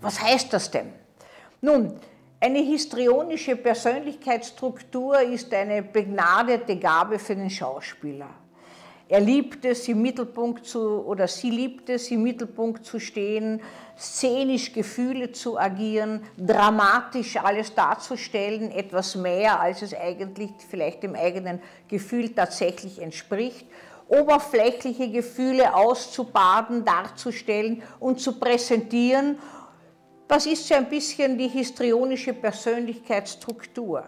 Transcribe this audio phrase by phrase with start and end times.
[0.00, 0.92] Was heißt das denn?
[1.60, 1.98] Nun,
[2.40, 8.28] eine histrionische Persönlichkeitsstruktur ist eine begnadete Gabe für den Schauspieler.
[9.10, 13.60] Er liebt es, im Mittelpunkt zu, oder sie liebt es, im Mittelpunkt zu stehen,
[13.96, 21.60] szenisch Gefühle zu agieren, dramatisch alles darzustellen, etwas mehr, als es eigentlich vielleicht dem eigenen
[21.88, 23.66] Gefühl tatsächlich entspricht,
[24.08, 29.38] oberflächliche Gefühle auszubaden, darzustellen und zu präsentieren.
[30.28, 34.04] Das ist so ein bisschen die histrionische Persönlichkeitsstruktur.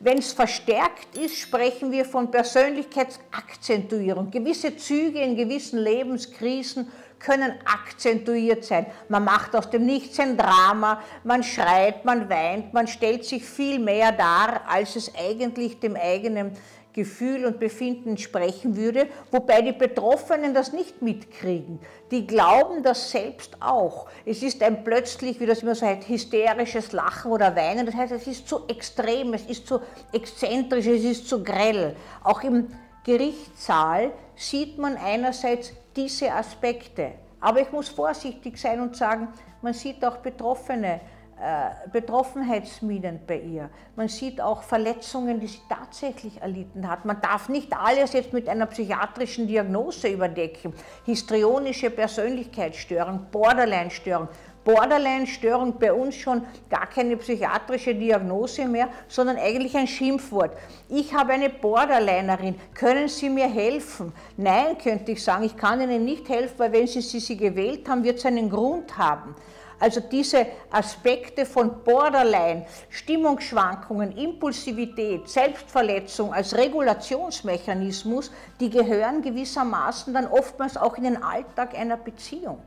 [0.00, 4.30] Wenn es verstärkt ist, sprechen wir von Persönlichkeitsakzentuierung.
[4.30, 8.84] Gewisse Züge in gewissen Lebenskrisen können akzentuiert sein.
[9.08, 13.78] Man macht aus dem Nichts ein Drama, man schreit, man weint, man stellt sich viel
[13.78, 16.52] mehr dar, als es eigentlich dem eigenen
[16.96, 21.78] Gefühl und Befinden entsprechen würde, wobei die Betroffenen das nicht mitkriegen.
[22.10, 24.08] Die glauben das selbst auch.
[24.24, 27.84] Es ist ein plötzlich, wie das immer so heißt, hysterisches Lachen oder Weinen.
[27.84, 31.94] Das heißt, es ist zu extrem, es ist zu exzentrisch, es ist zu grell.
[32.24, 32.68] Auch im
[33.04, 37.12] Gerichtssaal sieht man einerseits diese Aspekte.
[37.40, 39.28] Aber ich muss vorsichtig sein und sagen,
[39.60, 41.00] man sieht auch Betroffene,
[41.38, 43.68] äh, Betroffenheitsminen bei ihr.
[43.94, 47.04] Man sieht auch Verletzungen, die sie tatsächlich erlitten hat.
[47.04, 50.72] Man darf nicht alles jetzt mit einer psychiatrischen Diagnose überdecken.
[51.04, 54.28] Histrionische Persönlichkeitsstörung, Borderline-Störung.
[54.64, 60.56] Borderline-Störung bei uns schon gar keine psychiatrische Diagnose mehr, sondern eigentlich ein Schimpfwort.
[60.88, 64.12] Ich habe eine Borderlinerin, können Sie mir helfen?
[64.38, 67.88] Nein, könnte ich sagen, ich kann Ihnen nicht helfen, weil wenn Sie sie, sie gewählt
[67.88, 69.36] haben, wird es einen Grund haben.
[69.78, 80.76] Also diese Aspekte von Borderline, Stimmungsschwankungen, Impulsivität, Selbstverletzung als Regulationsmechanismus, die gehören gewissermaßen dann oftmals
[80.76, 82.62] auch in den Alltag einer Beziehung.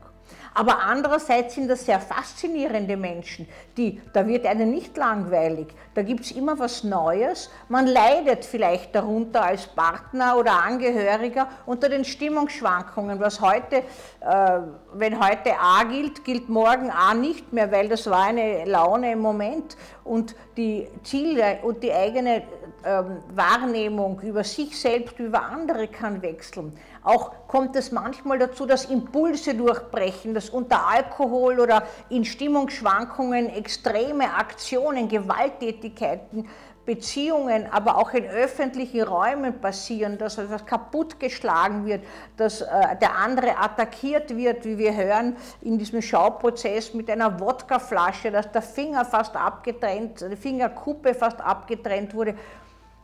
[0.54, 6.24] Aber andererseits sind das sehr faszinierende Menschen, die, da wird einem nicht langweilig, da gibt
[6.24, 13.20] es immer was Neues, man leidet vielleicht darunter als Partner oder Angehöriger unter den Stimmungsschwankungen,
[13.20, 14.60] was heute, äh,
[14.94, 19.20] wenn heute A gilt, gilt morgen A nicht mehr, weil das war eine Laune im
[19.20, 19.76] Moment.
[20.04, 22.42] Und die Ziele und die eigene
[22.84, 26.72] ähm, Wahrnehmung über sich selbst, über andere kann wechseln.
[27.02, 34.34] Auch kommt es manchmal dazu, dass Impulse durchbrechen, dass unter Alkohol oder in Stimmungsschwankungen extreme
[34.34, 36.46] Aktionen, Gewalttätigkeiten,
[36.84, 42.04] Beziehungen, aber auch in öffentlichen Räumen passieren, dass etwas kaputtgeschlagen wird,
[42.36, 42.66] dass äh,
[43.00, 48.62] der andere attackiert wird, wie wir hören in diesem Schauprozess mit einer Wodkaflasche, dass der
[48.62, 52.34] Finger fast abgetrennt, die Fingerkuppe fast abgetrennt wurde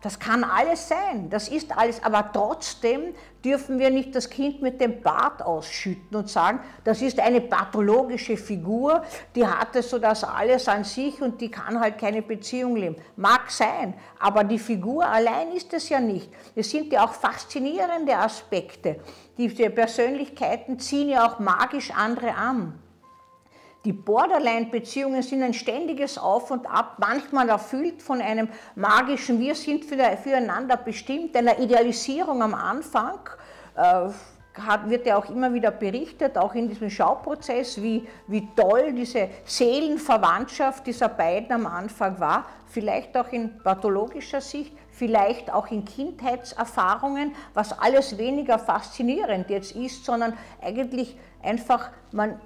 [0.02, 3.14] das kann alles sein, das ist alles, aber trotzdem
[3.44, 8.36] dürfen wir nicht das Kind mit dem Bart ausschütten und sagen, das ist eine pathologische
[8.36, 9.02] Figur,
[9.34, 12.96] die hatte so das alles an sich und die kann halt keine Beziehung leben.
[13.16, 16.30] Mag sein, aber die Figur allein ist es ja nicht.
[16.54, 19.00] Es sind ja auch faszinierende Aspekte.
[19.38, 22.78] Diese Persönlichkeiten ziehen ja auch magisch andere an.
[23.86, 29.84] Die Borderline-Beziehungen sind ein ständiges Auf und Ab, manchmal erfüllt von einem magischen Wir sind
[29.84, 33.20] füreinander bestimmt, einer Idealisierung am Anfang.
[33.76, 34.08] Äh,
[34.86, 40.84] wird ja auch immer wieder berichtet, auch in diesem Schauprozess, wie, wie toll diese Seelenverwandtschaft
[40.84, 47.78] dieser beiden am Anfang war, vielleicht auch in pathologischer Sicht, vielleicht auch in Kindheitserfahrungen, was
[47.78, 52.40] alles weniger faszinierend jetzt ist, sondern eigentlich einfach, man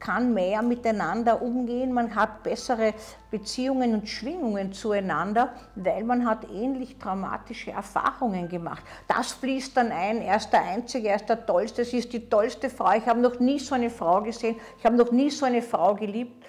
[0.00, 2.94] kann mehr miteinander umgehen, man hat bessere
[3.30, 8.82] Beziehungen und Schwingungen zueinander, weil man hat ähnlich traumatische Erfahrungen gemacht.
[9.06, 12.28] Das fließt dann ein, er ist der Einzige, er ist der Tollste, sie ist die
[12.28, 15.46] tollste Frau, ich habe noch nie so eine Frau gesehen, ich habe noch nie so
[15.46, 16.44] eine Frau geliebt.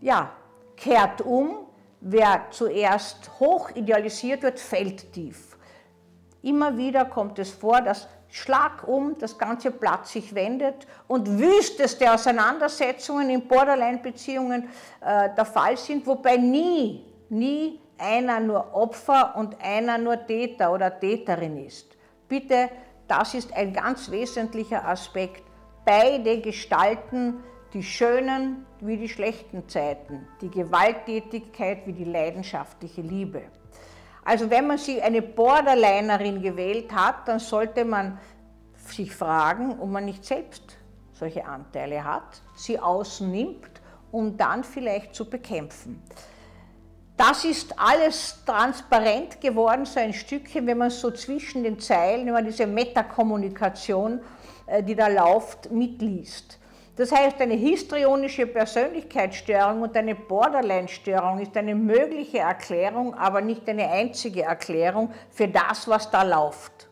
[0.00, 0.30] Ja,
[0.76, 1.66] kehrt um,
[2.00, 5.51] wer zuerst hoch idealisiert wird, fällt tief.
[6.42, 12.12] Immer wieder kommt es vor, dass Schlag um, das ganze Blatt sich wendet und wüsteste
[12.12, 14.68] Auseinandersetzungen in Borderline-Beziehungen
[15.00, 20.98] äh, der Fall sind, wobei nie, nie einer nur Opfer und einer nur Täter oder
[20.98, 21.96] Täterin ist.
[22.26, 22.70] Bitte,
[23.06, 25.42] das ist ein ganz wesentlicher Aspekt.
[25.84, 27.42] Beide gestalten
[27.74, 33.42] die schönen wie die schlechten Zeiten, die Gewalttätigkeit wie die leidenschaftliche Liebe.
[34.24, 38.18] Also wenn man sich eine Borderlinerin gewählt hat, dann sollte man
[38.76, 40.76] sich fragen, ob man nicht selbst
[41.12, 43.80] solche Anteile hat, sie außen nimmt,
[44.10, 46.02] um dann vielleicht zu bekämpfen.
[47.16, 52.32] Das ist alles transparent geworden, so ein Stückchen, wenn man so zwischen den Zeilen, wenn
[52.32, 54.20] man diese Metakommunikation,
[54.66, 56.58] äh, die da läuft, mitliest.
[56.94, 63.90] Das heißt, eine histrionische Persönlichkeitsstörung und eine Borderline-Störung ist eine mögliche Erklärung, aber nicht eine
[63.90, 66.88] einzige Erklärung für das, was da läuft.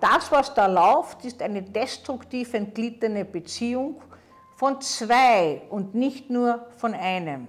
[0.00, 4.02] Das, was da läuft, ist eine destruktiv entgliedene Beziehung
[4.56, 7.48] von zwei und nicht nur von einem.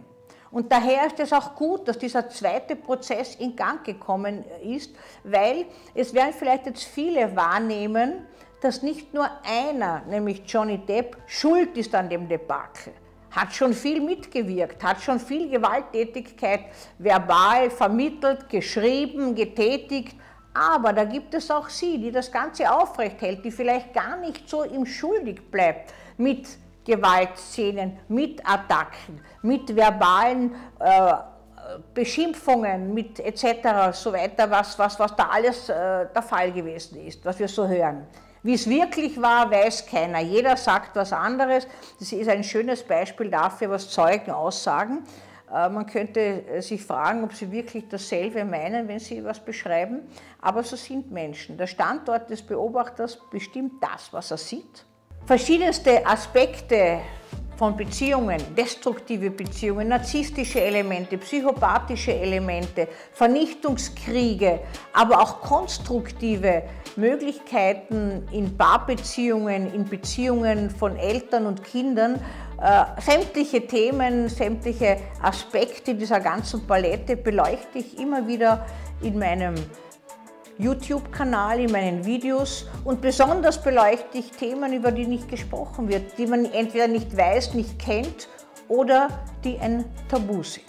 [0.51, 5.65] Und daher ist es auch gut, dass dieser zweite Prozess in Gang gekommen ist, weil
[5.93, 8.25] es werden vielleicht jetzt viele wahrnehmen,
[8.65, 12.93] dass nicht nur einer, nämlich Johnny Depp, schuld ist an dem Debakel.
[13.29, 16.61] Hat schon viel mitgewirkt, hat schon viel Gewalttätigkeit
[16.97, 20.15] verbal vermittelt, geschrieben, getätigt.
[20.51, 24.49] Aber da gibt es auch sie, die das Ganze aufrecht hält, die vielleicht gar nicht
[24.49, 26.47] so im Schuldig bleibt mit
[26.85, 31.13] Gewaltszenen, mit Attacken, mit verbalen äh,
[31.93, 33.91] Beschimpfungen, mit etc.
[33.91, 37.67] so weiter, was, was, was da alles äh, der Fall gewesen ist, was wir so
[37.67, 38.07] hören.
[38.45, 40.19] Wie es wirklich war, weiß keiner.
[40.19, 41.67] Jeder sagt was anderes.
[41.97, 44.99] Das ist ein schönes Beispiel dafür, was Zeugen aussagen.
[45.51, 50.01] Äh, man könnte äh, sich fragen, ob sie wirklich dasselbe meinen, wenn sie was beschreiben.
[50.39, 51.57] Aber so sind Menschen.
[51.57, 54.85] Der Standort des Beobachters bestimmt das, was er sieht.
[55.25, 56.99] Verschiedenste Aspekte
[57.57, 64.59] von Beziehungen, destruktive Beziehungen, narzisstische Elemente, psychopathische Elemente, Vernichtungskriege,
[64.93, 66.63] aber auch konstruktive
[66.95, 72.19] Möglichkeiten in Paarbeziehungen, in Beziehungen von Eltern und Kindern,
[72.61, 78.65] äh, sämtliche Themen, sämtliche Aspekte dieser ganzen Palette beleuchte ich immer wieder
[79.01, 79.55] in meinem
[80.57, 86.27] YouTube-Kanal, in meinen Videos und besonders beleuchte ich Themen, über die nicht gesprochen wird, die
[86.27, 88.29] man entweder nicht weiß, nicht kennt
[88.67, 89.09] oder
[89.43, 90.65] die ein Tabu sind.